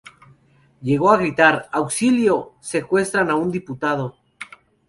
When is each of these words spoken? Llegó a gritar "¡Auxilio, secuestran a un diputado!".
Llegó 0.81 1.11
a 1.11 1.17
gritar 1.17 1.69
"¡Auxilio, 1.71 2.55
secuestran 2.59 3.29
a 3.29 3.35
un 3.35 3.51
diputado!". 3.51 4.17